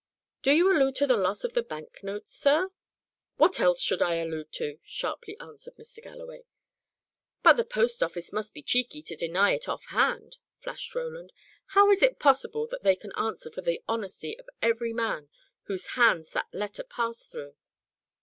[0.41, 2.71] "Do you allude to the loss of the bank note, sir?"
[3.35, 6.01] "What else should I allude to?" sharply answered Mr.
[6.01, 6.43] Galloway.
[7.43, 11.31] "But the post office must be cheeky to deny it off hand!" flashed Roland.
[11.77, 15.29] "How is it possible that they can answer for the honesty of every man
[15.65, 17.53] whose hands that letter passed through?"